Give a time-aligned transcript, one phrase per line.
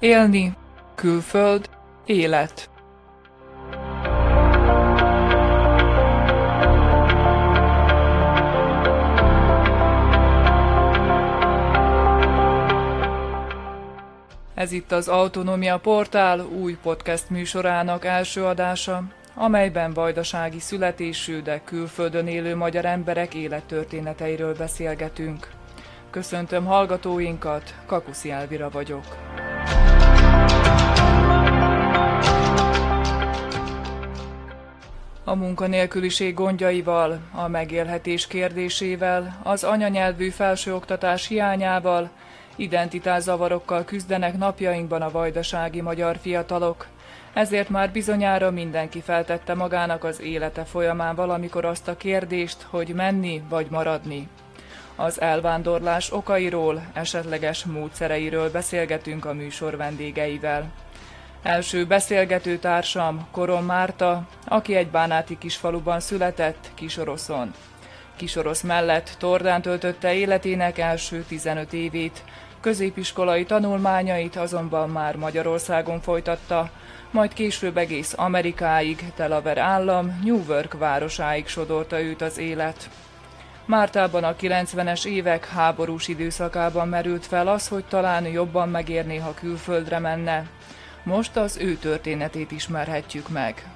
[0.00, 0.52] Élni,
[0.94, 1.68] külföld,
[2.06, 2.70] élet.
[14.54, 19.02] Ez itt az Autonómia Portál új podcast műsorának első adása,
[19.34, 25.48] amelyben vajdasági születésű, de külföldön élő magyar emberek élettörténeteiről beszélgetünk.
[26.10, 29.29] Köszöntöm hallgatóinkat, Kakuszi Elvira vagyok.
[35.30, 42.10] A munkanélküliség gondjaival, a megélhetés kérdésével, az anyanyelvű felsőoktatás hiányával,
[42.56, 46.86] identitászavarokkal küzdenek napjainkban a vajdasági magyar fiatalok.
[47.32, 53.42] Ezért már bizonyára mindenki feltette magának az élete folyamán valamikor azt a kérdést, hogy menni
[53.48, 54.28] vagy maradni.
[54.96, 60.70] Az elvándorlás okairól, esetleges módszereiről beszélgetünk a műsor vendégeivel.
[61.42, 67.54] Első beszélgető társam Korom Márta, aki egy bánáti kisfaluban született, Kisoroszon.
[68.16, 72.24] Kisorosz mellett Tordán töltötte életének első 15 évét,
[72.60, 76.70] középiskolai tanulmányait azonban már Magyarországon folytatta,
[77.10, 82.90] majd később egész Amerikáig, Delaware állam, Newark városáig sodorta őt az élet.
[83.64, 89.98] Mártában a 90-es évek háborús időszakában merült fel az, hogy talán jobban megérné, ha külföldre
[89.98, 90.46] menne.
[91.04, 93.74] Most az ő történetét ismerhetjük meg.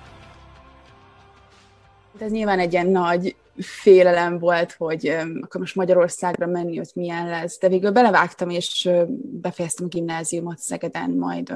[2.19, 5.07] Ez nyilván egy ilyen nagy félelem volt, hogy
[5.41, 7.59] akkor most Magyarországra menni, hogy milyen lesz.
[7.59, 8.91] De végül belevágtam, és
[9.41, 11.55] befejeztem a gimnáziumot Szegeden, majd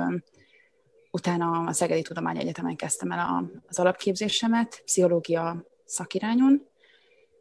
[1.10, 6.66] utána a Szegedi Tudományegyetemen kezdtem el az alapképzésemet, pszichológia szakirányon,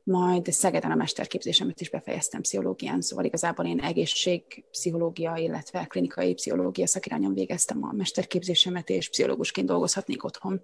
[0.07, 7.33] majd Szegeden a mesterképzésemet is befejeztem pszichológián, szóval igazából én egészségpszichológia, illetve klinikai pszichológia szakirányon
[7.33, 10.61] végeztem a mesterképzésemet, és pszichológusként dolgozhatnék otthon.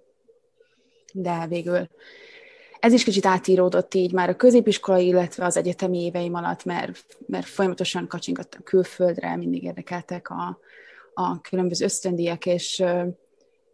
[1.12, 1.88] De végül
[2.80, 7.46] ez is kicsit átíródott így már a középiskola, illetve az egyetemi éveim alatt, mert, mert
[7.46, 10.58] folyamatosan kacsingattam külföldre, mindig érdekeltek a,
[11.14, 12.84] a különböző ösztöndíjak, és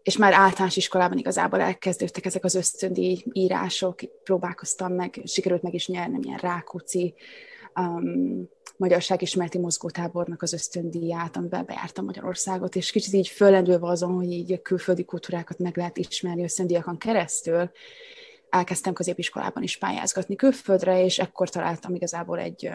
[0.03, 5.88] és már általános iskolában igazából elkezdődtek ezek az ösztöndi írások, próbálkoztam meg, sikerült meg is
[5.88, 7.15] nyernem ilyen Rákóczi
[7.75, 14.31] um, Magyarság ismereti mozgótábornak az ösztöndíját, amiben bejártam Magyarországot, és kicsit így föllendülve azon, hogy
[14.31, 17.71] így a külföldi kultúrákat meg lehet ismerni ösztöndíjakon keresztül,
[18.50, 22.71] elkezdtem középiskolában is pályázgatni külföldre, és ekkor találtam igazából egy,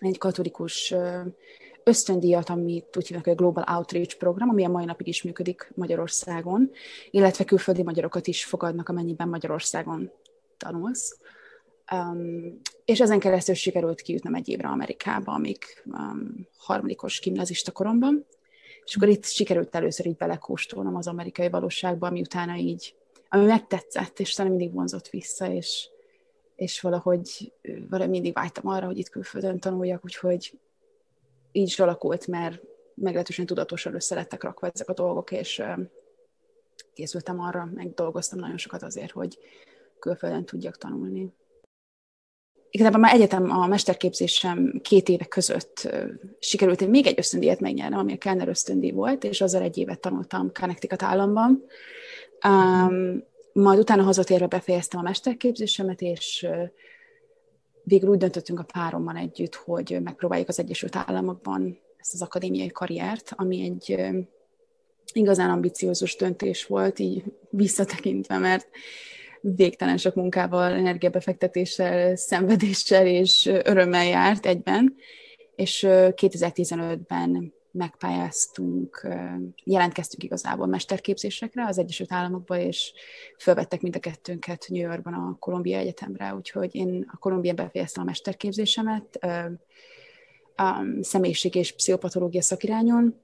[0.00, 0.94] egy katolikus
[1.84, 5.72] ösztöndíjat, amit úgy hívnak, hogy a Global Outreach program, ami a mai napig is működik
[5.74, 6.70] Magyarországon,
[7.10, 10.10] illetve külföldi magyarokat is fogadnak, amennyiben Magyarországon
[10.56, 11.18] tanulsz.
[11.92, 18.26] Um, és ezen keresztül sikerült kijutnom egy évre Amerikába, amíg um, harmadikos gimnazista koromban,
[18.84, 22.94] és akkor itt sikerült először így belekóstolnom az amerikai valóságba, ami utána így,
[23.28, 25.88] ami megtetszett, és talán mindig vonzott vissza, és,
[26.56, 27.52] és valahogy,
[27.88, 30.58] valahogy mindig vágytam arra, hogy itt külföldön tanuljak, úgyhogy
[31.52, 32.62] így is alakult, mert
[32.94, 35.62] meglehetősen tudatosan össze lettek rakva ezek a dolgok, és
[36.94, 39.38] készültem arra, meg dolgoztam nagyon sokat azért, hogy
[39.98, 41.32] külföldön tudjak tanulni.
[42.70, 45.88] Igazából már egyetem a mesterképzésem két éve között
[46.38, 50.00] sikerült én még egy ösztöndíjat megnyernem, ami a Kellner ösztöndíj volt, és azzal egy évet
[50.00, 51.64] tanultam Connecticut államban.
[52.48, 56.46] Um, majd utána hazatérve befejeztem a mesterképzésemet, és
[57.88, 63.32] végül úgy döntöttünk a párommal együtt, hogy megpróbáljuk az Egyesült Államokban ezt az akadémiai karriert,
[63.36, 64.00] ami egy
[65.12, 68.68] igazán ambiciózus döntés volt, így visszatekintve, mert
[69.40, 74.94] végtelen sok munkával, energiabefektetéssel, szenvedéssel és örömmel járt egyben,
[75.56, 79.08] és 2015-ben megpályáztunk,
[79.64, 82.92] jelentkeztünk igazából mesterképzésekre az Egyesült Államokba, és
[83.36, 88.06] felvettek mind a kettőnket New Yorkban a Columbia Egyetemre, úgyhogy én a Columbia befejeztem a
[88.06, 89.18] mesterképzésemet,
[90.56, 93.20] a személyiség és pszichopatológia szakirányon,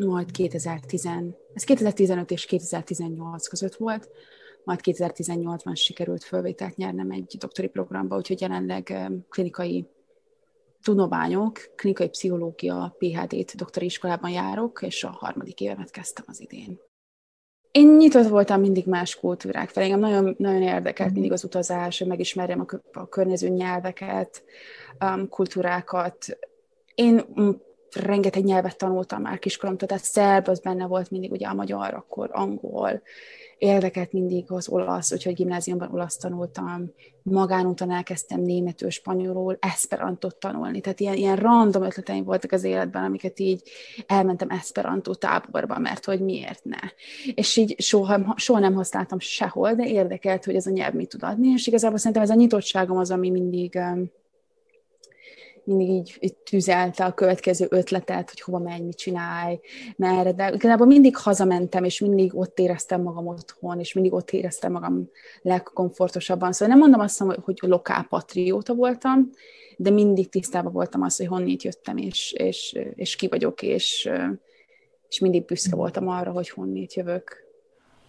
[0.00, 1.08] majd 2010,
[1.54, 4.08] ez 2015 és 2018 között volt,
[4.64, 9.86] majd 2018-ban sikerült fölvételt nyernem egy doktori programba, úgyhogy jelenleg klinikai
[10.82, 16.80] tudományok, klinikai pszichológia, PHD-t doktori iskolában járok, és a harmadik évemet kezdtem az idén.
[17.72, 19.84] Én nyitott voltam mindig más kultúrák felé.
[19.84, 21.12] Engem nagyon, nagyon érdekelt mhm.
[21.12, 24.44] mindig az utazás, hogy megismerjem a, a környező nyelveket,
[25.00, 26.38] um, kultúrákat.
[26.94, 27.24] Én
[27.94, 32.30] rengeteg nyelvet tanultam már kiskoromtól, tehát szerb, az benne volt mindig ugye a magyar, akkor
[32.32, 33.02] angol,
[33.62, 36.92] érdekelt mindig az olasz, úgyhogy gimnáziumban olasz tanultam,
[37.22, 43.38] magánúton elkezdtem németül, spanyolul, esperantot tanulni, tehát ilyen, ilyen random ötleteim voltak az életben, amiket
[43.38, 43.62] így
[44.06, 46.78] elmentem esperantó táborba, mert hogy miért ne.
[47.34, 51.22] És így soha, soha nem használtam sehol, de érdekelt, hogy ez a nyelv mit tud
[51.22, 53.78] adni, és igazából szerintem ez a nyitottságom az, ami mindig
[55.64, 59.60] mindig így, így tüzelte a következő ötletet, hogy hova menj, mit csinálj,
[59.96, 64.72] merre, de igazából mindig hazamentem, és mindig ott éreztem magam otthon, és mindig ott éreztem
[64.72, 65.10] magam
[65.42, 66.52] legkomfortosabban.
[66.52, 69.30] Szóval nem mondom azt, hogy, hogy lokál patrióta voltam,
[69.76, 74.10] de mindig tisztában voltam az, hogy honnét jöttem, és, és, és ki vagyok, és,
[75.08, 77.42] és mindig büszke voltam arra, hogy honnét jövök.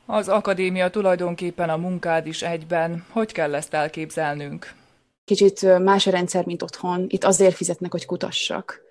[0.06, 3.06] Az akadémia tulajdonképpen a munkád is egyben.
[3.10, 4.83] Hogy kell ezt elképzelnünk?
[5.26, 7.06] Kicsit más a rendszer, mint otthon.
[7.08, 8.82] Itt azért fizetnek, hogy kutassak.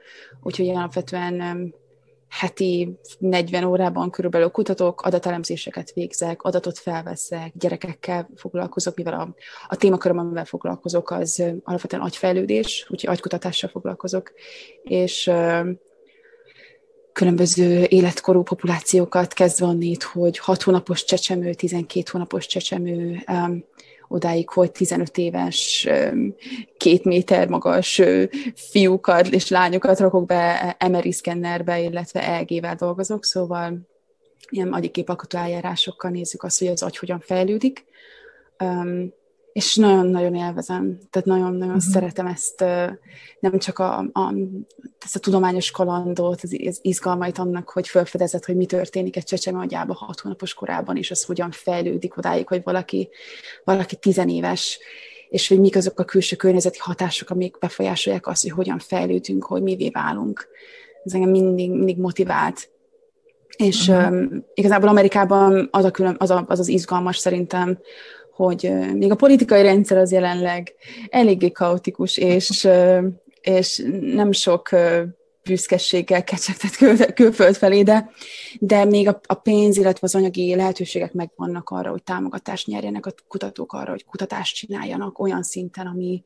[0.42, 1.74] Úgyhogy alapvetően
[2.28, 9.34] heti 40 órában körülbelül kutatok, adatelemzéseket végzek, adatot felveszek, gyerekekkel foglalkozok, mivel a,
[9.68, 14.32] a témaköröm, amivel foglalkozok, az alapvetően agyfejlődés, úgyhogy agykutatással foglalkozok,
[14.82, 15.30] és
[17.12, 23.24] különböző életkorú populációkat kezdve onnét, hogy 6 hónapos csecsemő, 12 hónapos csecsemő,
[24.12, 25.88] odáig, hogy 15 éves,
[26.76, 28.02] két méter magas
[28.54, 33.78] fiúkat és lányokat rakok be MRI szkennerbe, illetve EG-vel dolgozok, szóval
[34.48, 37.84] ilyen agyiképalkotó eljárásokkal nézzük azt, hogy az agy hogyan fejlődik
[39.52, 41.92] és nagyon-nagyon élvezem, tehát nagyon-nagyon uh-huh.
[41.92, 42.64] szeretem ezt,
[43.40, 44.34] nem csak a, a,
[45.04, 49.58] ezt a tudományos kalandot, az, az izgalmait annak, hogy felfedezett, hogy mi történik egy csecsemő
[49.58, 53.08] agyában hat hónapos korában, és az hogyan fejlődik odáig, hogy valaki,
[53.64, 54.78] valaki tizenéves,
[55.28, 59.62] és hogy mik azok a külső környezeti hatások, amik befolyásolják azt, hogy hogyan fejlődünk, hogy
[59.62, 60.48] mivé válunk.
[61.04, 62.70] Ez engem mindig, mindig motivált.
[63.56, 64.12] És uh-huh.
[64.12, 67.78] um, igazából Amerikában az, a külön, az, a, az az izgalmas szerintem,
[68.34, 70.74] hogy még a politikai rendszer az jelenleg
[71.08, 72.68] eléggé kaotikus, és,
[73.40, 74.70] és nem sok
[75.44, 78.10] büszkeséggel kecsegtet kül, külföld felé, de,
[78.58, 83.14] de még a, a pénz, illetve az anyagi lehetőségek megvannak arra, hogy támogatást nyerjenek a
[83.28, 86.24] kutatók arra, hogy kutatást csináljanak olyan szinten, ami,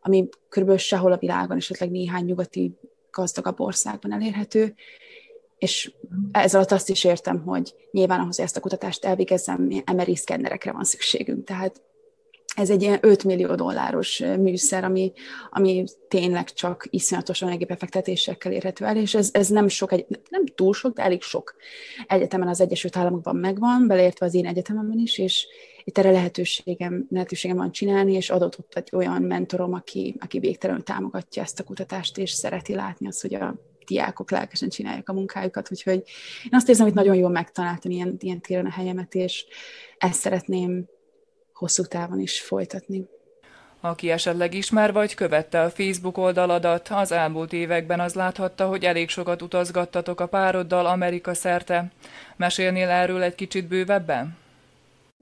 [0.00, 2.78] ami körülbelül sehol a világon, esetleg néhány nyugati
[3.10, 4.74] gazdagabb országban elérhető,
[5.62, 5.92] és
[6.32, 10.72] ez alatt azt is értem, hogy nyilván ahhoz, hogy ezt a kutatást elvégezzem, MRI szkennerekre
[10.72, 11.44] van szükségünk.
[11.44, 11.82] Tehát
[12.56, 15.12] ez egy ilyen 5 millió dolláros műszer, ami,
[15.50, 20.72] ami tényleg csak iszonyatosan energiabefektetésekkel érhető el, és ez, ez nem sok, egy, nem túl
[20.72, 21.54] sok, de elég sok
[22.06, 25.46] egyetemen az Egyesült Államokban megvan, beleértve az én egyetememben is, és
[25.84, 30.82] itt erre lehetőségem, lehetőségem van csinálni, és adott ott egy olyan mentorom, aki, aki végtelenül
[30.82, 33.54] támogatja ezt a kutatást, és szereti látni azt, hogy a
[33.92, 36.02] diákok lelkesen csinálják a munkájukat, úgyhogy
[36.44, 39.44] én azt érzem, hogy nagyon jól megtaláltam ilyen, ilyen téren a helyemet, és
[39.98, 40.84] ezt szeretném
[41.52, 43.04] hosszú távon is folytatni.
[43.80, 49.08] Aki esetleg ismer vagy követte a Facebook oldaladat, az elmúlt években az láthatta, hogy elég
[49.08, 51.92] sokat utazgattatok a pároddal Amerika szerte.
[52.36, 54.41] Mesélnél erről egy kicsit bővebben?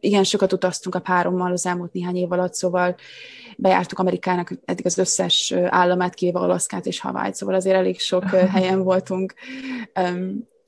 [0.01, 2.97] Igen, sokat utaztunk a párommal az elmúlt néhány év alatt, szóval
[3.57, 8.25] bejártuk Amerikának eddig az összes államát, kivéve Alaszkát és Hawaii, szóval azért elég sok
[8.55, 9.35] helyen voltunk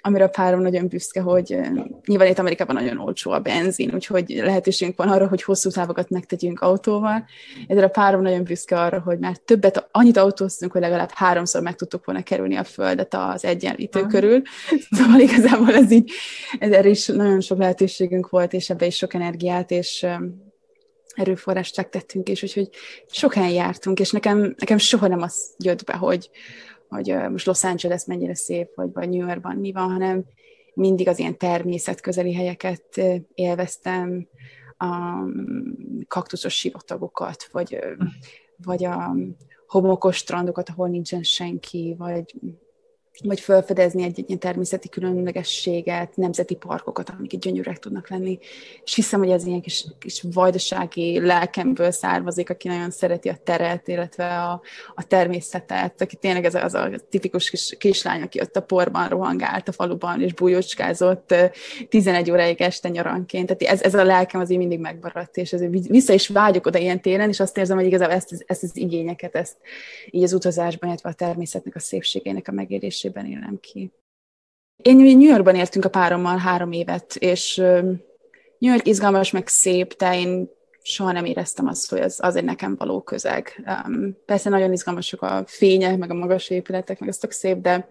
[0.04, 1.58] amire a párom nagyon büszke, hogy
[2.06, 6.60] nyilván itt Amerikában nagyon olcsó a benzin, úgyhogy lehetőségünk van arra, hogy hosszú távokat megtegyünk
[6.60, 7.24] autóval.
[7.66, 11.74] Ezért a párom nagyon büszke arra, hogy már többet, annyit autóztunk, hogy legalább háromszor meg
[11.74, 14.12] tudtuk volna kerülni a földet az egyenlítő uh-huh.
[14.12, 14.42] körül.
[14.96, 16.10] Szóval igazából ez így,
[16.58, 20.06] ez erre is nagyon sok lehetőségünk volt, és ebbe is sok energiát, és
[21.14, 22.68] erőforrást fektettünk, és úgyhogy
[23.10, 26.30] sok helyen jártunk, és nekem, nekem soha nem az jött be, hogy,
[26.92, 30.24] hogy most Los Angeles mennyire szép, vagy, vagy New Yorkban mi van, hanem
[30.74, 33.00] mindig az ilyen természetközeli helyeket
[33.34, 34.26] élveztem,
[34.78, 35.24] a
[36.08, 37.78] kaktuszos sivatagokat, vagy,
[38.56, 39.14] vagy a
[39.66, 42.34] homokos strandokat, ahol nincsen senki, vagy
[43.20, 48.38] vagy felfedezni egy, egy természeti különlegességet, nemzeti parkokat, amik gyönyörűek tudnak lenni.
[48.84, 53.88] És hiszem, hogy ez ilyen kis, kis vajdasági lelkemből származik, aki nagyon szereti a teret,
[53.88, 54.60] illetve a,
[54.94, 59.68] a természetet, aki tényleg ez az a tipikus kis, kislány, aki ott a porban rohangált
[59.68, 61.34] a faluban, és bújócskázott
[61.88, 63.46] 11 óráig este nyaranként.
[63.46, 67.00] Tehát ez, ez a lelkem azért mindig megmaradt, és ezért vissza is vágyok oda ilyen
[67.00, 69.56] téren, és azt érzem, hogy igazából ezt, ezt az igényeket, ezt
[70.10, 73.92] így az utazásban, illetve a természetnek a szépségének a megérés élésében élem ki.
[74.76, 77.56] Én New Yorkban értünk a párommal három évet, és
[78.58, 80.48] New York izgalmas, meg szép, de én
[80.82, 83.64] soha nem éreztem azt, hogy az azért nekem való közeg.
[84.26, 87.88] Persze nagyon izgalmasok a fények, meg a magas épületek, meg ez tök szép, de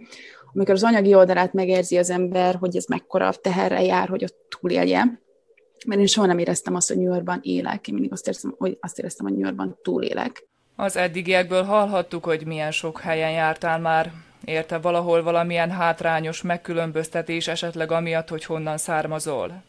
[0.54, 5.22] amikor az anyagi oldalát megérzi az ember, hogy ez mekkora teherre jár, hogy ott túlélje,
[5.88, 7.88] mert én soha nem éreztem azt, hogy New Yorkban élek.
[7.88, 10.50] Én mindig azt éreztem, hogy, azt éreztem, hogy New Yorkban túlélek.
[10.76, 14.12] Az eddigiekből hallhattuk, hogy milyen sok helyen jártál már.
[14.46, 19.64] Érte valahol valamilyen hátrányos megkülönböztetés esetleg amiatt, hogy honnan származol?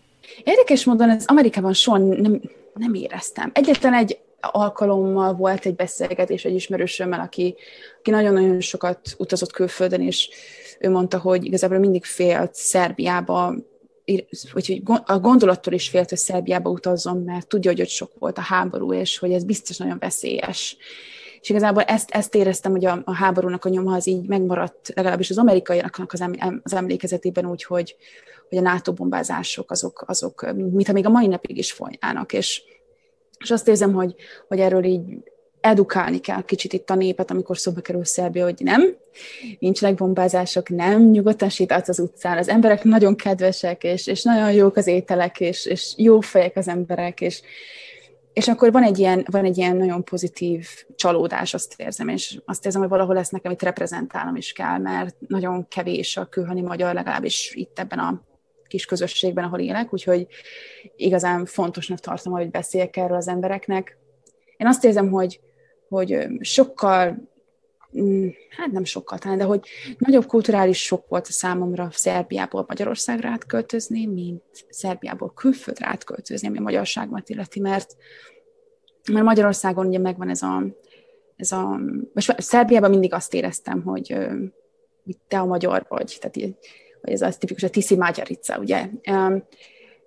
[0.44, 2.40] Érdekes módon ez Amerikában soha nem,
[2.74, 3.50] nem éreztem.
[3.54, 7.54] Egyetlen egy alkalommal volt egy beszélgetés egy ismerősömmel, aki,
[7.98, 10.28] aki nagyon-nagyon sokat utazott külföldön, és
[10.78, 13.54] ő mondta, hogy igazából mindig félt Szerbiába,
[14.52, 18.40] hogy a gondolattól is félt, hogy Szerbiába utazzon, mert tudja, hogy ott sok volt a
[18.40, 20.76] háború, és hogy ez biztos nagyon veszélyes.
[21.40, 25.30] És igazából ezt, ezt éreztem, hogy a, a háborúnak a nyoma az így megmaradt, legalábbis
[25.30, 26.24] az amerikaiaknak az,
[26.62, 27.96] az emlékezetében úgy, hogy,
[28.48, 32.62] hogy a NATO bombázások azok, azok mint még a mai napig is folynának, és,
[33.38, 34.14] és azt érzem, hogy,
[34.48, 35.02] hogy erről így
[35.62, 38.96] edukálni kell kicsit itt a népet, amikor szóba kerül Szerbia, hogy nem,
[39.58, 44.76] nincsenek bombázások, nem, nyugodtan sétálsz az utcán, az emberek nagyon kedvesek, és, és nagyon jók
[44.76, 47.42] az ételek, és, és jó fejek az emberek, és,
[48.32, 50.66] és akkor van egy, ilyen, van egy ilyen nagyon pozitív
[50.96, 55.16] csalódás, azt érzem, és azt érzem, hogy valahol ezt nekem itt reprezentálnom is kell, mert
[55.28, 58.22] nagyon kevés a külhani magyar, legalábbis itt ebben a
[58.68, 60.26] kis közösségben, ahol élek, úgyhogy
[60.96, 63.96] igazán fontosnak tartom, hogy beszéljek erről az embereknek.
[64.56, 65.40] Én azt érzem, hogy,
[65.92, 67.28] hogy sokkal,
[68.00, 69.68] mm, hát nem sokkal talán, de hogy
[69.98, 76.62] nagyobb kulturális sok volt a számomra Szerbiából Magyarországra átköltözni, mint Szerbiából külföldre átköltözni, ami a
[76.62, 77.96] magyarságomat illeti, mert,
[79.12, 80.64] mert Magyarországon ugye megvan ez a,
[81.36, 81.80] ez a,
[82.14, 84.16] most Szerbiában mindig azt éreztem, hogy,
[85.04, 86.56] hogy te a magyar vagy, tehát
[87.02, 88.88] vagy ez az tipikus, a tiszi magyarica, ugye.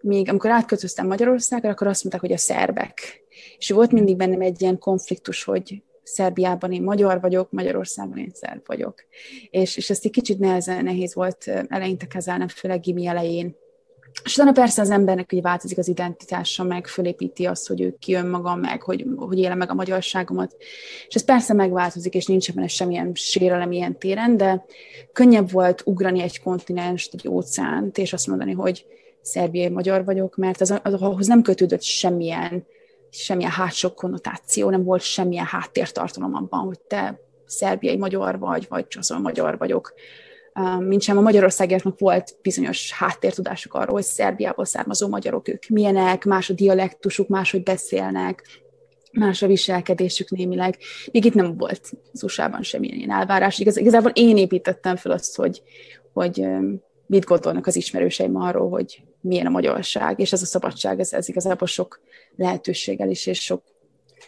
[0.06, 3.24] Míg amikor átköltöztem Magyarországra, akkor azt mondták, hogy a szerbek.
[3.58, 8.62] És volt mindig bennem egy ilyen konfliktus, hogy Szerbiában én magyar vagyok, Magyarországon én szerb
[8.66, 9.06] vagyok.
[9.50, 13.56] És, és ezt egy kicsit nehezen, nehéz volt eleinte kezelnem, főleg gimi elején.
[14.24, 18.14] És utána persze az embernek hogy változik az identitása, meg fölépíti azt, hogy ő ki
[18.14, 20.56] önmaga, meg hogy, hogy élem meg a magyarságomat.
[21.08, 24.66] És ez persze megváltozik, és nincs ebben semmilyen sérelem ilyen téren, de
[25.14, 28.86] könnyebb volt ugrani egy kontinenst, egy óceánt, és azt mondani, hogy
[29.25, 32.65] szerbiai magyar vagyok, mert az, az, ahhoz nem kötődött semmilyen,
[33.10, 39.20] semmilyen hátsó konnotáció, nem volt semmilyen háttértartalom abban, hogy te szerbiai magyar vagy, vagy csaszol
[39.20, 39.94] magyar vagyok
[40.79, 46.50] mint sem a Magyarországiaknak volt bizonyos háttértudásuk arról, hogy Szerbiából származó magyarok ők milyenek, más
[46.50, 48.63] a dialektusuk, máshogy beszélnek,
[49.12, 50.77] más a viselkedésük némileg.
[51.12, 53.60] Még itt nem volt az USA-ban semmilyen ilyen elvárás.
[53.60, 55.62] Igaz, igazából én építettem fel azt, hogy,
[56.13, 56.48] hogy
[57.08, 61.30] mit gondolnak az ismerőseim arról, hogy milyen a magyarság, és ez a szabadság, ez, ez
[61.30, 62.00] igazából sok
[62.36, 63.64] lehetőséggel is, és sok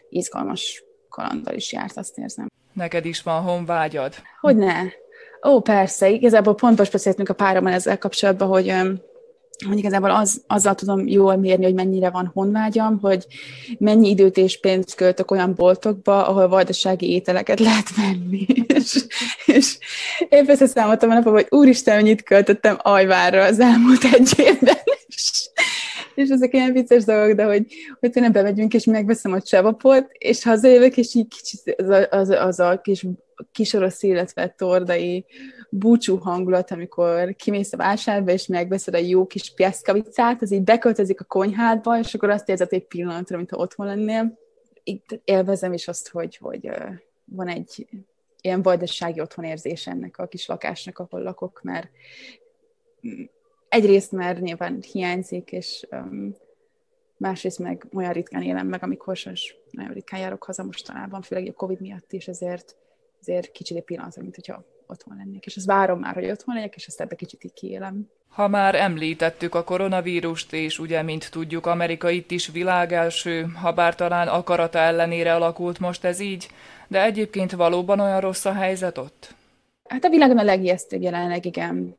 [0.10, 2.52] izgalmas kalandal is járt, azt érzem.
[2.74, 4.14] Neked is van honvágyad?
[4.40, 4.82] Hogy ne?
[5.48, 8.74] Ó, persze, igazából pont most beszéltünk a párommal ezzel kapcsolatban, hogy
[9.66, 13.26] hogy igazából az, azzal tudom jól mérni, hogy mennyire van honvágyam, hogy
[13.78, 18.46] mennyi időt és pénzt költök olyan boltokba, ahol vajdasági ételeket lehet venni.
[18.78, 19.06] és,
[19.46, 19.78] és
[20.30, 24.78] én persze számoltam a napom, hogy úristen, mennyit költöttem ajvárra az elmúlt egy évben.
[26.16, 27.66] És, ezek ilyen vicces dolgok, de hogy,
[28.00, 32.30] hogy tényleg bemegyünk, és megveszem a csevapot, és hazajövök, és így kicsit az a, az,
[32.30, 33.06] az a kis
[33.52, 35.26] kisorosz, illetve tordai
[35.70, 41.22] búcsú hangulat, amikor kimész a vásárba, és megveszed a jó kis piaszkavicát, az így beköltözik
[41.22, 44.40] a konyhádba, és akkor azt érzed egy pillanatra, mintha otthon lennél.
[44.84, 46.70] Itt élvezem is azt, hogy, hogy
[47.26, 47.88] van egy
[48.42, 51.90] ilyen vajdasági otthonérzés ennek a kis lakásnak, ahol lakok, mert
[53.08, 53.24] mm,
[53.70, 56.36] egyrészt, mert nyilván hiányzik, és um,
[57.18, 61.54] másrészt meg olyan ritkán élem meg, amikor sajnos nagyon ritkán járok haza mostanában, főleg a
[61.54, 62.76] Covid miatt is, ezért
[63.20, 65.46] ezért kicsit egy pillanatra, mint hogyha otthon lennék.
[65.46, 68.10] És azt várom már, hogy otthon legyek, és ezt ebbe kicsit így kiélem.
[68.28, 73.96] Ha már említettük a koronavírust, és ugye, mint tudjuk, Amerika itt is világelső, ha bár
[73.96, 76.48] talán akarata ellenére alakult most ez így,
[76.88, 79.36] de egyébként valóban olyan rossz a helyzet ott?
[79.88, 81.96] Hát a világon a legijesztőbb jelenleg, igen.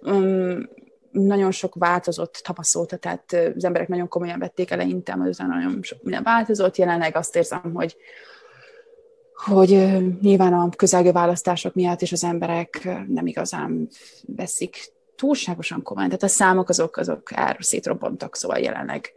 [0.00, 0.68] Um,
[1.10, 6.22] nagyon sok változott tapasztalta, tehát az emberek nagyon komolyan vették eleinte, mert nagyon sok minden
[6.22, 6.76] változott.
[6.76, 7.96] Jelenleg azt érzem, hogy
[9.34, 9.68] hogy
[10.20, 13.88] nyilván a közelgő választások miatt is az emberek nem igazán
[14.26, 16.08] veszik túlságosan komolyan.
[16.08, 19.12] Tehát a számok azok, azok ár szétrobbantak, szóval jelenleg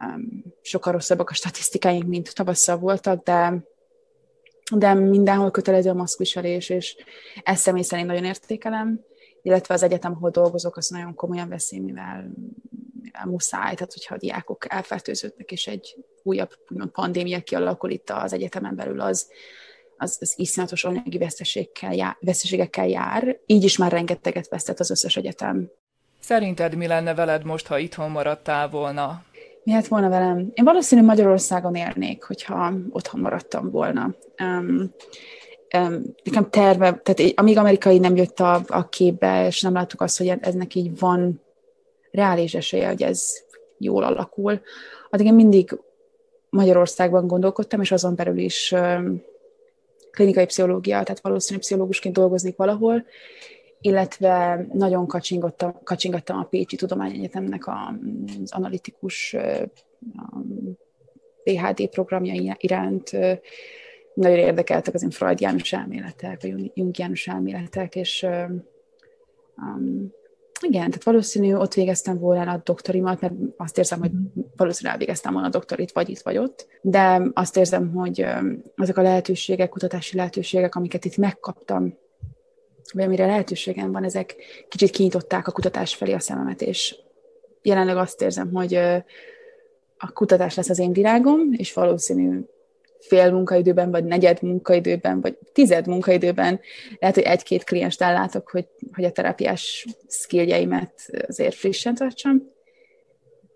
[0.00, 3.64] um, sokkal rosszabbak a statisztikáink, mint tavasszal voltak, de,
[4.74, 6.96] de mindenhol kötelező a maszkviselés, és
[7.42, 9.00] ezt személy szerint nagyon értékelem,
[9.42, 12.30] illetve az egyetem, ahol dolgozok, az nagyon komolyan veszi, mivel
[13.24, 18.76] muszáj, tehát hogyha a diákok elfertőződnek, és egy újabb úgymond pandémia kialakul itt az egyetemen
[18.76, 19.28] belül, az,
[19.96, 23.38] az, az iszonyatos anyagi veszteségekkel jár, veszteségekkel jár.
[23.46, 25.70] Így is már rengeteget vesztett az összes egyetem.
[26.20, 29.22] Szerinted mi lenne veled most, ha itthon maradtál volna?
[29.62, 30.50] Mi lett volna velem?
[30.54, 34.14] Én valószínűleg Magyarországon élnék, hogyha otthon maradtam volna.
[34.42, 34.94] Um,
[35.76, 40.18] um, nekem terve, tehát amíg amerikai nem jött a, a képbe, és nem láttuk azt,
[40.18, 41.40] hogy eznek így van
[42.18, 43.22] reális esélye, hogy ez
[43.78, 44.60] jól alakul,
[45.10, 45.78] addig én mindig
[46.50, 48.74] Magyarországban gondolkodtam, és azon belül is
[50.10, 53.04] klinikai pszichológia, tehát valószínűleg pszichológusként dolgoznék valahol,
[53.80, 59.36] illetve nagyon kacsingattam, kacsingattam a Pécsi Tudományegyetemnek az analitikus
[61.44, 63.10] PHD programja iránt.
[64.14, 68.26] Nagyon érdekeltek az én freudiánus elméletek, vagy jungiánus elméletek, és
[70.62, 74.10] igen, tehát valószínű ott végeztem volna a doktorimat, mert azt érzem, hogy
[74.56, 78.26] valószínűleg elvégeztem volna a doktorit, vagy itt, vagy ott, de azt érzem, hogy
[78.76, 81.96] azok a lehetőségek, kutatási lehetőségek, amiket itt megkaptam,
[82.92, 84.36] vagy amire lehetőségem van, ezek
[84.68, 86.96] kicsit kinyitották a kutatás felé a szememet, és
[87.62, 88.74] jelenleg azt érzem, hogy
[89.98, 92.40] a kutatás lesz az én világom, és valószínű
[93.00, 96.60] fél munkaidőben, vagy negyed munkaidőben, vagy tized munkaidőben
[96.98, 100.92] lehet, hogy egy-két klienst ellátok, hogy, hogy a terápiás skilljeimet
[101.28, 102.42] azért frissen tartsam.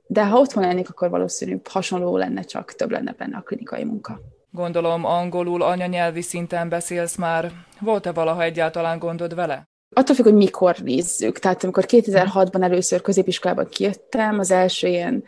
[0.06, 4.20] De ha otthon lennék, akkor valószínű hasonló lenne, csak több lenne benne a klinikai munka.
[4.50, 7.50] Gondolom angolul anyanyelvi szinten beszélsz már.
[7.80, 9.71] Volt-e valaha egyáltalán gondod vele?
[9.94, 11.38] Attól függ, hogy mikor nézzük.
[11.38, 15.24] Tehát amikor 2006-ban először középiskolában kijöttem, az első ilyen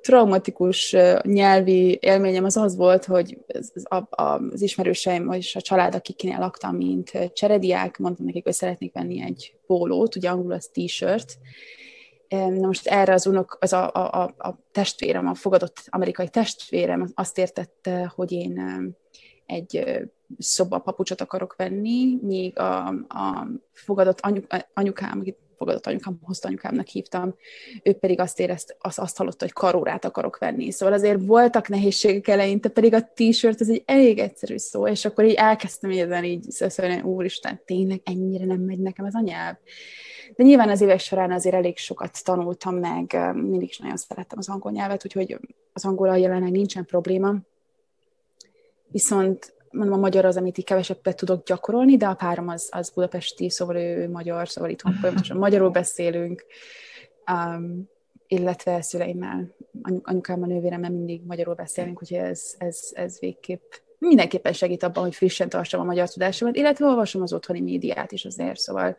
[0.00, 3.38] traumatikus nyelvi élményem az az volt, hogy
[4.08, 9.54] az, ismerőseim és a család, akiknél laktam, mint cserediák, mondtam nekik, hogy szeretnék venni egy
[9.66, 11.38] pólót, ugye angolul az t-shirt,
[12.28, 17.38] Na most erre az unok, az a, a, a testvérem, a fogadott amerikai testvérem azt
[17.38, 18.60] értette, hogy én
[19.46, 19.84] egy
[20.38, 26.86] szoba papucsot akarok venni, míg a, a fogadott anyuk, anyukám, akit fogadott anyukám, hozta anyukámnak
[26.86, 27.34] hívtam,
[27.82, 30.70] ő pedig azt érezt, azt, azt hallotta, hogy karórát akarok venni.
[30.70, 35.24] Szóval azért voltak nehézségek eleinte, pedig a t-shirt ez egy elég egyszerű szó, és akkor
[35.24, 39.56] így elkezdtem ezen így szólni, úristen, tényleg ennyire nem megy nekem ez a nyelv.
[40.36, 44.48] De nyilván az évek során azért elég sokat tanultam meg, mindig is nagyon szerettem az
[44.48, 45.38] angol nyelvet, úgyhogy
[45.72, 47.34] az angol jelenleg nincsen probléma.
[48.86, 52.90] Viszont mondom, a magyar az, amit így kevesebbet tudok gyakorolni, de a párom az, az
[52.90, 56.44] budapesti, szóval ő magyar, szóval itthon folyamatosan magyarul beszélünk,
[57.32, 57.88] um,
[58.26, 59.54] illetve szüleimmel,
[60.02, 65.48] anyukámmal, nővéremmel mindig magyarul beszélünk, úgyhogy ez, ez, ez végképp mindenképpen segít abban, hogy frissen
[65.48, 68.96] tartsam a magyar tudásomat, illetve olvasom az otthoni médiát is azért, szóval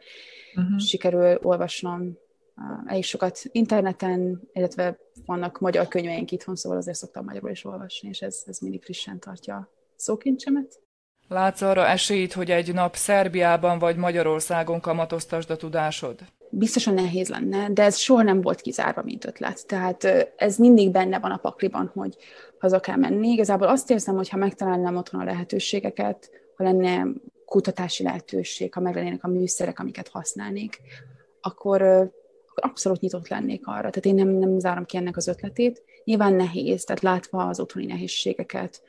[0.56, 0.80] uh-huh.
[0.80, 7.50] sikerül olvasnom uh, elég sokat interneten, illetve vannak magyar könyveink itthon, szóval azért szoktam magyarul
[7.50, 10.80] is olvasni, és ez, ez mindig frissen tartja szókincsemet.
[11.28, 16.20] Látsz arra esélyt, hogy egy nap Szerbiában vagy Magyarországon kamatoztasd a tudásod?
[16.50, 19.68] Biztosan nehéz lenne, de ez soha nem volt kizárva, mint ötlet.
[19.68, 20.04] Tehát
[20.38, 22.16] ez mindig benne van a pakliban, hogy
[22.60, 23.30] haza kell menni.
[23.30, 27.08] Igazából azt érzem, hogy ha megtalálnám otthon a lehetőségeket, ha lenne
[27.46, 30.82] kutatási lehetőség, ha meg lennének a műszerek, amiket használnék,
[31.42, 33.90] akkor, akkor abszolút nyitott lennék arra.
[33.90, 35.84] Tehát én nem, nem zárom ki ennek az ötletét.
[36.04, 38.82] Nyilván nehéz, tehát látva az otthoni nehézségeket,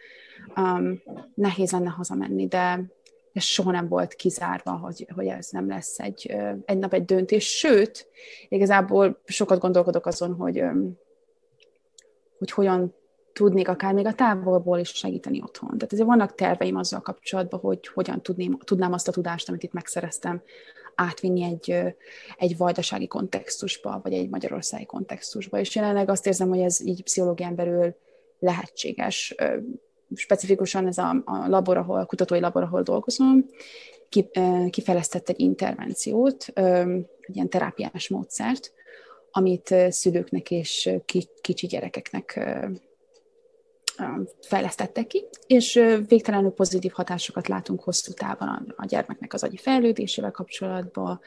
[0.57, 1.03] um,
[1.35, 2.95] nehéz lenne hazamenni, de
[3.33, 7.57] ez soha nem volt kizárva, hogy, hogy ez nem lesz egy, egy nap egy döntés.
[7.57, 8.09] Sőt,
[8.49, 10.63] igazából sokat gondolkodok azon, hogy,
[12.39, 12.95] hogy hogyan
[13.33, 15.71] tudnék akár még a távolból is segíteni otthon.
[15.71, 19.73] Tehát azért vannak terveim azzal kapcsolatban, hogy hogyan tudném, tudnám azt a tudást, amit itt
[19.73, 20.43] megszereztem,
[20.95, 21.95] átvinni egy,
[22.37, 25.59] egy vajdasági kontextusba, vagy egy magyarországi kontextusba.
[25.59, 27.95] És jelenleg azt érzem, hogy ez így pszichológián belül
[28.39, 29.35] lehetséges
[30.15, 33.47] specifikusan ez a, a labor, ahol, a kutatói labor, ahol dolgozom,
[34.09, 34.31] ki,
[34.71, 36.47] kifejlesztett egy intervenciót,
[37.21, 38.73] egy ilyen terápiás módszert,
[39.31, 40.91] amit szülőknek és
[41.41, 42.41] kicsi gyerekeknek
[44.41, 51.21] fejlesztettek ki, és végtelenül pozitív hatásokat látunk hosszú távon a gyermeknek az agyi fejlődésével kapcsolatban,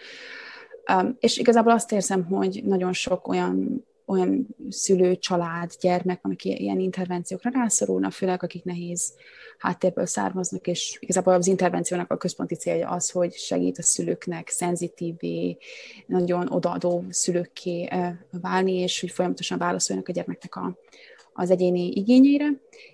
[1.20, 7.50] és igazából azt érzem, hogy nagyon sok olyan olyan szülő, család, gyermek, amik ilyen intervenciókra
[7.54, 9.14] rászorulnak, főleg akik nehéz
[9.58, 15.58] háttérből származnak, és igazából az intervenciónak a központi célja az, hogy segít a szülőknek szenzitívé,
[16.06, 17.90] nagyon odaadó szülőkké
[18.32, 20.78] válni, és hogy folyamatosan válaszoljanak a gyermeknek a,
[21.34, 22.48] az egyéni igényeire.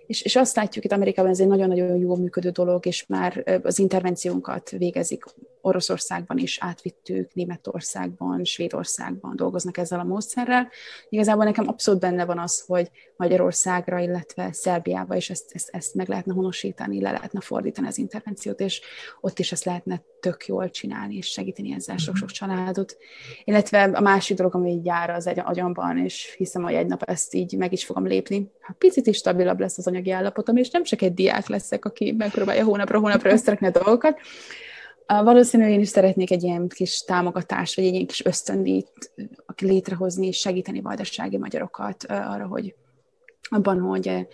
[0.08, 3.80] És, és azt látjuk itt Amerikában, ez egy nagyon-nagyon jó működő dolog, és már az
[3.80, 5.24] intervenciónkat végezik
[5.66, 10.70] Oroszországban is átvittük, Németországban, Svédországban dolgoznak ezzel a módszerrel.
[11.10, 16.08] Igazából nekem abszolút benne van az, hogy Magyarországra, illetve Szerbiába is ezt, ezt, ezt meg
[16.08, 18.82] lehetne honosítani, le lehetne fordítani az intervenciót, és
[19.22, 22.36] ott is ezt lehetne tök jól csinálni, és segíteni ezzel sok-sok mhm.
[22.36, 22.98] családot.
[23.44, 27.04] Illetve a másik dolog, ami így jár az egy agyamban, és hiszem, hogy egy nap
[27.04, 28.52] ezt így meg is fogom lépni.
[28.62, 32.12] Ha picit is stabilabb lesz az anyagi állapotom, és nem csak egy diák leszek, aki
[32.18, 34.20] megpróbálja hónapra hónapra összerakni a dolgokat,
[35.08, 39.12] Valószínűleg én is szeretnék egy ilyen kis támogatást, vagy egy ilyen kis ösztöndít
[39.58, 42.76] létrehozni, és segíteni vajdasági magyarokat arra, hogy
[43.50, 44.28] abban, hogy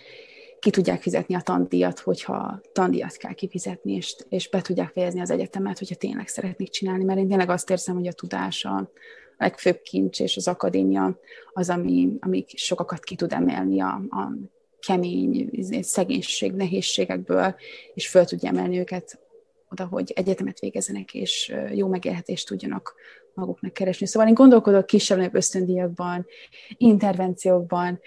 [0.58, 5.30] ki tudják fizetni a tandíjat, hogyha tandíjat kell kifizetni, és, és be tudják fejezni az
[5.30, 8.90] egyetemet, hogyha tényleg szeretnék csinálni, mert én tényleg azt érzem, hogy a tudás a
[9.38, 11.18] legfőbb kincs, és az akadémia
[11.52, 14.32] az, ami, ami sokakat ki tud emelni a, a
[14.86, 17.54] kemény szegénység, nehézségekből,
[17.94, 19.20] és föl tudja emelni őket
[19.72, 22.94] oda, hogy egyetemet végezzenek, és jó megélhetést tudjanak
[23.34, 24.06] maguknak keresni.
[24.06, 26.26] Szóval én gondolkodok kisebb ösztöndíjakban,
[26.76, 28.00] intervenciókban,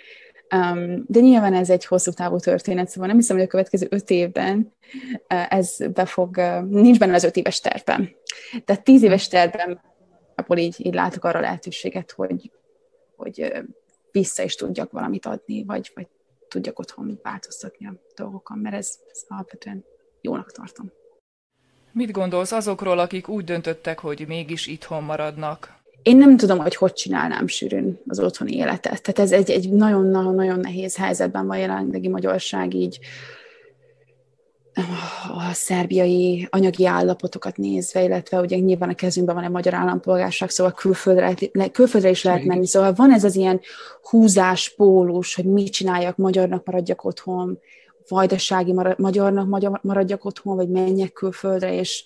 [1.05, 4.73] de nyilván ez egy hosszú távú történet, szóval nem hiszem, hogy a következő öt évben
[5.27, 6.37] ez be fog,
[6.69, 8.15] nincs benne az öt éves tervben.
[8.65, 9.81] Tehát tíz éves tervben
[10.35, 12.51] abból így, így látok arra lehetőséget, hogy,
[13.15, 13.53] hogy
[14.11, 16.07] vissza is tudjak valamit adni, vagy, vagy
[16.47, 19.85] tudjak otthon változtatni a dolgokon, mert ez, ez alapvetően
[20.21, 20.91] jónak tartom.
[21.95, 25.73] Mit gondolsz azokról, akik úgy döntöttek, hogy mégis itthon maradnak?
[26.03, 29.01] Én nem tudom, hogy hogy csinálnám sűrűn az otthoni életet.
[29.01, 32.99] Tehát ez egy, egy nagyon-nagyon nehéz helyzetben van jelenlegi magyarság így
[35.33, 40.73] a szerbiai anyagi állapotokat nézve, illetve ugye nyilván a kezünkben van egy magyar állampolgárság, szóval
[40.73, 41.35] külföldre,
[41.71, 42.67] külföldre is lehet menni.
[42.67, 43.61] Szóval van ez az ilyen
[44.09, 47.59] húzás, pólus, hogy mit csináljak, magyarnak maradjak otthon,
[48.07, 52.05] vajdasági magyarnak maradjak otthon, vagy menjek külföldre, és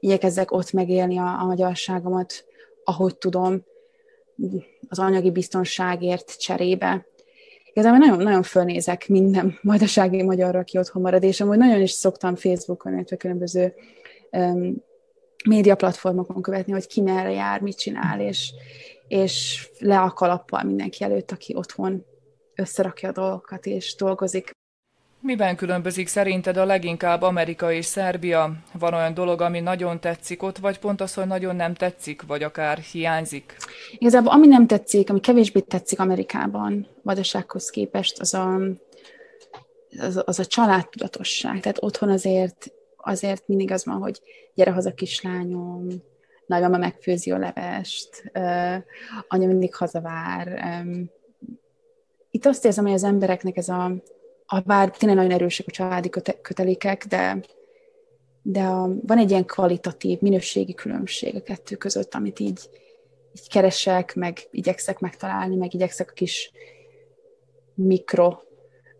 [0.00, 2.44] igyekezzek ott megélni a, a magyarságomat,
[2.84, 3.64] ahogy tudom,
[4.88, 7.06] az anyagi biztonságért cserébe.
[7.72, 12.36] Igazából nagyon, nagyon fölnézek minden vajdasági magyarra, aki otthon marad, és amúgy nagyon is szoktam
[12.36, 13.74] Facebookon, illetve különböző
[14.30, 14.76] um,
[15.48, 18.52] médiaplatformokon követni, hogy ki merre jár, mit csinál, és,
[19.08, 22.04] és le a kalappal mindenki előtt, aki otthon
[22.54, 24.50] összerakja a dolgokat, és dolgozik.
[25.22, 28.52] Miben különbözik szerinted a leginkább Amerika és Szerbia?
[28.78, 32.42] Van olyan dolog, ami nagyon tetszik ott, vagy pont az, hogy nagyon nem tetszik, vagy
[32.42, 33.56] akár hiányzik?
[33.98, 38.60] Igazából ami nem tetszik, ami kevésbé tetszik Amerikában, vadasághoz képest, az a,
[39.98, 41.60] az, az a családtudatosság.
[41.60, 44.20] Tehát otthon azért, azért mindig az van, hogy
[44.54, 45.86] gyere haza kislányom,
[46.46, 48.76] nagymama megfőzi a levest, uh,
[49.28, 50.48] anya mindig hazavár.
[50.82, 51.10] Um,
[52.30, 53.92] itt azt érzem, hogy az embereknek ez a
[54.52, 56.10] a bár tényleg nagyon erősek a családi
[56.42, 57.40] kötelékek, de,
[58.42, 62.60] de a, van egy ilyen kvalitatív, minőségi különbség a kettő között, amit így,
[63.38, 66.52] így keresek, meg igyekszek megtalálni, meg igyekszek a kis
[67.74, 68.38] mikro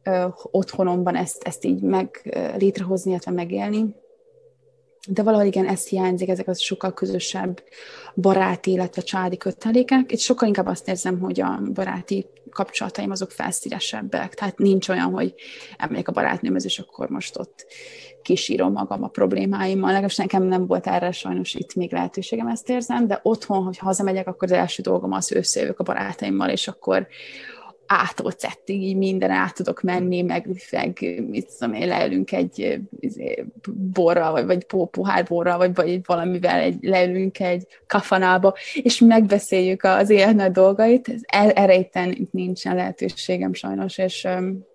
[0.03, 3.95] ö, otthonomban ezt, ezt így meg ö, létrehozni, illetve megélni.
[5.09, 7.63] De valahogy igen, ez hiányzik, ezek az sokkal közösebb
[8.15, 10.13] baráti, illetve családi kötelékek.
[10.13, 14.35] Itt sokkal inkább azt érzem, hogy a baráti kapcsolataim azok felszínesebbek.
[14.35, 15.35] Tehát nincs olyan, hogy
[15.79, 17.67] emlék a barátnőmhez, és akkor most ott
[18.23, 19.87] kisírom magam a problémáimmal.
[19.87, 24.27] Legalábbis nekem nem volt erre sajnos itt még lehetőségem, ezt érzem, de otthon, hogy hazamegyek,
[24.27, 27.07] akkor az első dolgom az összejövök a barátaimmal, és akkor
[27.93, 33.45] ától cettig, így minden át tudok menni, meg, meg mit tudom én, leülünk egy izé,
[33.93, 40.11] borral, vagy, vagy pohár borral, vagy, vagy valamivel egy, leülünk egy kafanába, és megbeszéljük az
[40.11, 41.09] élet nagy dolgait.
[41.09, 41.21] Ez,
[42.11, 44.25] itt nincsen lehetőségem sajnos, és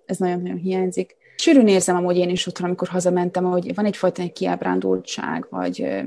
[0.06, 1.16] ez nagyon-nagyon hiányzik.
[1.36, 6.04] Sűrűn érzem amúgy én is otthon, amikor hazamentem, hogy van egyfajta egy kiábrándultság, vagy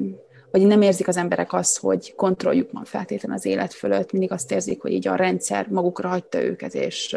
[0.50, 4.52] vagy nem érzik az emberek azt, hogy kontrolljuk van feltétlenül az élet fölött, mindig azt
[4.52, 7.16] érzik, hogy így a rendszer magukra hagyta őket, és,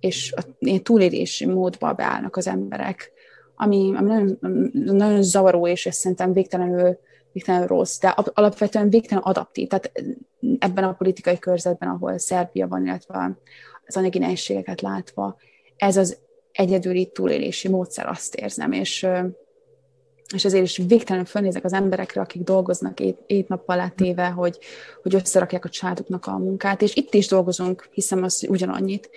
[0.00, 0.42] és a
[0.82, 3.12] túlélési módba beállnak az emberek,
[3.56, 4.38] ami, ami nagyon,
[4.72, 6.98] nagyon zavaró, és ez szerintem végtelenül,
[7.32, 9.68] végtelenül rossz, de alapvetően végtelenül adaptív.
[9.68, 9.92] Tehát
[10.58, 13.38] ebben a politikai körzetben, ahol Szerbia van, illetve
[13.86, 15.36] az anyagi nehézségeket látva,
[15.76, 16.18] ez az
[16.52, 19.06] egyedüli túlélési módszer, azt érzem, és
[20.34, 24.58] és ezért is végtelenül fölnézek az emberekre, akik dolgoznak ét, ét nappal látéve, hogy,
[25.02, 29.10] hogy összerakják a családuknak a munkát, és itt is dolgozunk, hiszem az ugyanannyit,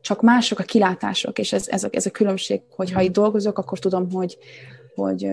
[0.00, 3.58] csak mások a kilátások, és ez, ez, a, ez a különbség, hogy ha itt dolgozok,
[3.58, 4.38] akkor tudom, hogy,
[4.94, 5.28] hogy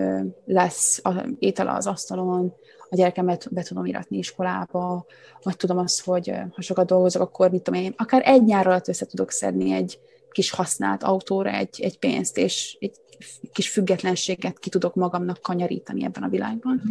[0.46, 2.54] lesz a étele az asztalon,
[2.90, 5.06] a gyerekemet be tudom iratni iskolába,
[5.44, 8.88] vagy tudom azt, hogy ha sokat dolgozok, akkor mit tudom én, akár egy nyár alatt
[8.88, 10.00] össze tudok szedni egy
[10.32, 12.96] kis használt autóra egy, egy pénzt, és egy
[13.52, 16.82] kis függetlenséget ki tudok magamnak kanyarítani ebben a világban.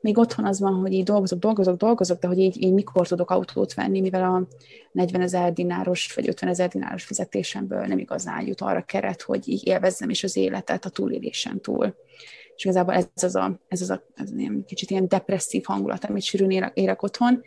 [0.00, 3.30] Még otthon az van, hogy így dolgozok, dolgozok, dolgozok, de hogy így, így mikor tudok
[3.30, 4.46] autót venni, mivel a
[4.92, 9.66] 40 ezer dináros vagy 50 ezer dináros fizetésemből nem igazán jut arra keret, hogy így
[9.66, 11.94] élvezzem is az életet a túlélésen túl.
[12.56, 16.22] És igazából ez az a, ez az a ez ilyen, kicsit ilyen depresszív hangulat, amit
[16.22, 17.42] sűrűn élek, élek otthon.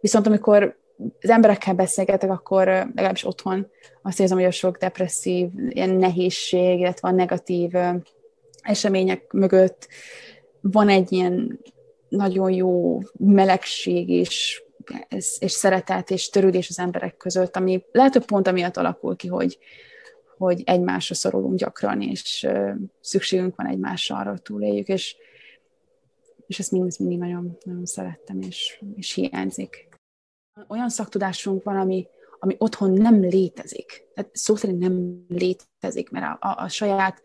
[0.00, 0.76] Viszont amikor
[1.20, 3.66] az emberekkel beszélgetek, akkor legalábbis otthon
[4.02, 7.70] azt érzem, hogy a sok depresszív, ilyen nehézség, illetve a negatív
[8.62, 9.88] események mögött
[10.60, 11.60] van egy ilyen
[12.08, 14.62] nagyon jó melegség és,
[15.38, 19.58] és szeretet és törődés az emberek között, ami lehet, hogy pont amiatt alakul ki, hogy,
[20.36, 22.46] hogy egymásra szorulunk gyakran, és
[23.00, 25.16] szükségünk van egymásra arra, hogy túléljük, és,
[26.46, 29.88] és ezt mindig, mindig nagyon, nagyon szerettem, és, és hiányzik.
[30.68, 32.06] Olyan szaktudásunk van, ami,
[32.38, 34.08] ami otthon nem létezik.
[34.14, 37.22] Tehát szó szerint nem létezik, mert a, a, a saját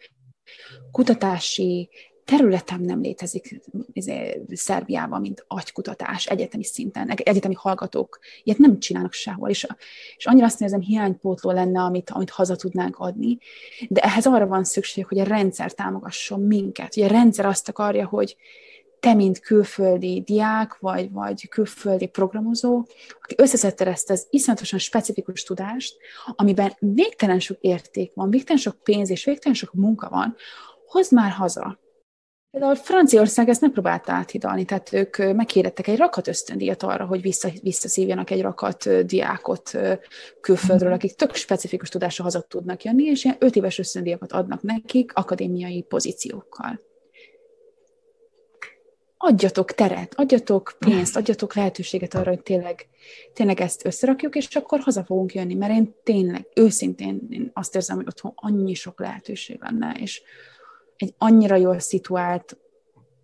[0.92, 1.90] kutatási
[2.28, 3.62] területem nem létezik
[3.92, 9.68] izé, Szerbiában, mint agykutatás egyetemi szinten, egyetemi hallgatók ilyet nem csinálnak sehol, és,
[10.18, 13.38] és annyira azt érzem, hiánypótló lenne, amit, amit haza tudnánk adni,
[13.88, 16.96] de ehhez arra van szükség, hogy a rendszer támogasson minket.
[16.96, 18.38] Ugye a rendszer azt akarja, hogy
[19.00, 22.86] te, mint külföldi diák, vagy, vagy külföldi programozó,
[23.22, 25.98] aki összeszedte ezt az iszonyatosan specifikus tudást,
[26.36, 30.36] amiben végtelen sok érték van, végtelen sok pénz és végtelen sok munka van,
[30.86, 31.80] hozd már haza.
[32.52, 37.50] Például Franciaország ezt nem próbálta áthidalni, tehát ők megkérdettek egy rakat ösztöndíjat arra, hogy vissza,
[37.62, 39.72] visszaszívjanak egy rakat diákot
[40.42, 45.14] külföldről, akik tök specifikus tudásra haza tudnak jönni, és ilyen öt éves ösztöndíjakat adnak nekik
[45.14, 46.87] akadémiai pozíciókkal
[49.18, 52.88] adjatok teret, adjatok pénzt, adjatok lehetőséget arra, hogy tényleg,
[53.34, 57.96] tényleg ezt összerakjuk, és akkor haza fogunk jönni, mert én tényleg, őszintén én azt érzem,
[57.96, 60.22] hogy otthon annyi sok lehetőség lenne, és
[60.98, 62.58] egy annyira jól szituált,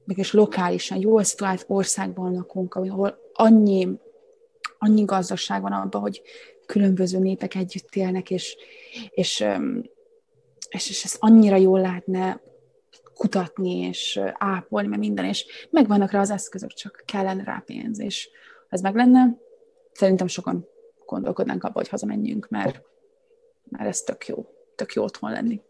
[0.05, 3.87] mégis lokálisan jól szituált országban lakunk, ahol annyi,
[4.77, 6.21] annyi gazdaság van abban, hogy
[6.65, 8.57] különböző népek együtt élnek, és,
[9.09, 9.45] és,
[10.69, 12.41] és, és ezt annyira jól lehetne
[13.15, 18.29] kutatni és ápolni, mert minden, és megvannak rá az eszközök, csak kellene rá pénz, és
[18.59, 19.37] ha ez meg lenne,
[19.91, 20.67] szerintem sokan
[21.05, 22.81] gondolkodnánk abba, hogy hazamenjünk, mert,
[23.69, 24.45] mert ez tök jó,
[24.75, 25.61] tök jó otthon lenni.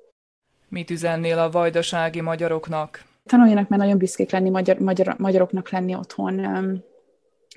[0.69, 3.03] Mit üzennél a vajdasági magyaroknak?
[3.25, 6.41] Tanuljanak mert nagyon büszkék lenni, magyar, magyar, magyaroknak lenni otthon,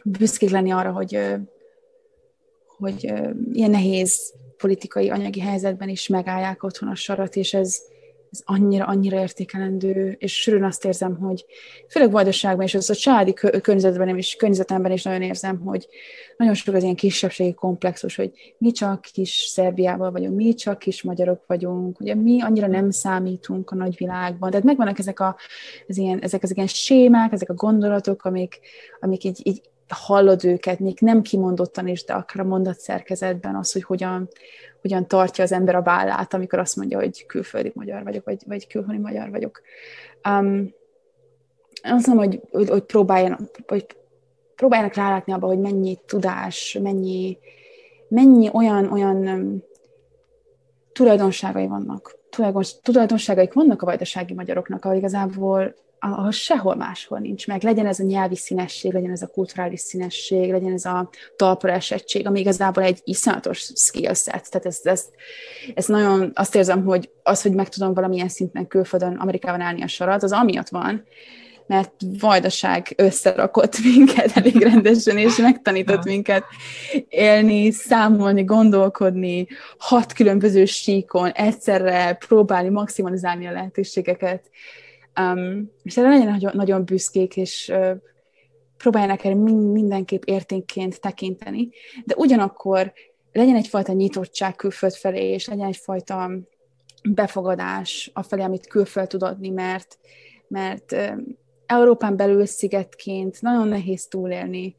[0.05, 1.19] büszkék lenni arra, hogy,
[2.77, 3.05] hogy
[3.53, 7.83] ilyen nehéz politikai, anyagi helyzetben is megállják otthon a sarat, és ez,
[8.37, 11.45] ez annyira, annyira értékelendő, és sűrűn azt érzem, hogy
[11.89, 15.89] főleg vajdaságban, és az a családi környezetben is, környezetemben is nagyon érzem, hogy
[16.37, 21.03] nagyon sok az ilyen kisebbségi komplexus, hogy mi csak kis Szerbiában vagyunk, mi csak kis
[21.03, 25.37] magyarok vagyunk, ugye mi annyira nem számítunk a nagyvilágban, tehát megvannak ezek, a,
[25.87, 28.61] ez ilyen, ezek az ilyen sémák, ezek a gondolatok, amik,
[29.01, 33.83] amik így, így hallod őket, még nem kimondottan is, de akár a mondatszerkezetben az, hogy
[33.83, 34.29] hogyan,
[34.81, 38.67] hogyan tartja az ember a vállát, amikor azt mondja, hogy külföldi magyar vagyok, vagy, vagy
[38.67, 39.61] külföldi magyar vagyok.
[40.29, 40.75] Um,
[41.83, 43.87] azt mondom, hogy, hogy, hogy, próbáljanak, hogy
[44.57, 47.39] próbáljanak rálátni abba, hogy mennyi tudás, mennyi,
[48.09, 49.63] mennyi olyan, olyan um,
[50.93, 52.15] tulajdonságai vannak.
[52.83, 57.63] Tulajdonságaik vannak a vajdasági magyaroknak, ahol igazából ahol sehol máshol nincs meg.
[57.63, 62.27] Legyen ez a nyelvi színesség, legyen ez a kulturális színesség, legyen ez a talpra esettség,
[62.27, 64.51] ami igazából egy iszonyatos skill set.
[64.51, 65.05] Tehát ez, ez,
[65.75, 69.89] ez nagyon, azt érzem, hogy az, hogy meg tudom valamilyen szinten külföldön, Amerikában állni a
[69.89, 71.05] sarat, az amiatt van,
[71.67, 76.45] mert vajdaság összerakott minket elég rendesen, és megtanított minket
[77.09, 79.47] élni, számolni, gondolkodni,
[79.79, 84.51] hat különböző síkon, egyszerre próbálni maximalizálni a lehetőségeket
[85.21, 87.91] Um, és erre legyen nagyon, nagyon büszkék, és uh,
[88.77, 91.69] próbáljanak erre mindenképp értékként tekinteni,
[92.05, 92.93] de ugyanakkor
[93.33, 96.31] legyen egyfajta nyitottság külföld felé, és legyen egyfajta
[97.09, 99.99] befogadás a felé, amit külföld tud adni, mert,
[100.49, 101.19] mert uh,
[101.67, 104.77] Európán belül szigetként nagyon nehéz túlélni,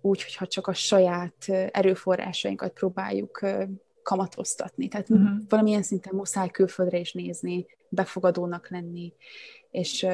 [0.00, 3.40] úgy, hogyha csak a saját erőforrásainkat próbáljuk
[4.02, 4.88] kamatoztatni.
[4.88, 5.28] Tehát uh-huh.
[5.48, 9.12] valamilyen szinten muszáj külföldre is nézni, befogadónak lenni,
[9.70, 10.06] és,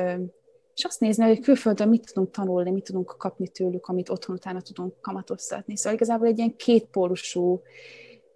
[0.75, 4.61] és azt nézni, hogy külföldön mit tudunk tanulni, mit tudunk kapni tőlük, amit otthon utána
[4.61, 5.77] tudunk kamatoztatni.
[5.77, 7.63] Szóval igazából egy ilyen kétpólusú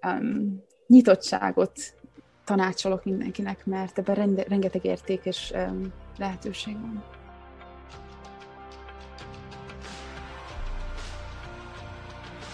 [0.06, 1.72] um, nyitottságot
[2.44, 7.04] tanácsolok mindenkinek, mert ebben rende, rengeteg érték és um, lehetőség van.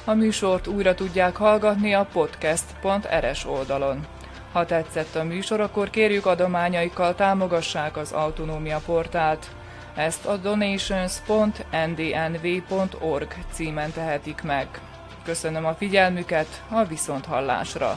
[0.06, 4.13] A műsort újra tudják hallgatni a podcast.rs oldalon.
[4.54, 9.46] Ha tetszett a műsor, akkor kérjük adományaikkal támogassák az Autonómia portált.
[9.94, 14.68] Ezt a donations.ndnv.org címen tehetik meg.
[15.24, 17.96] Köszönöm a figyelmüket, a viszonthallásra!